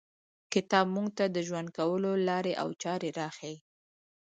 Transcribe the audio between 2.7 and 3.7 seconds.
چاري راښیي.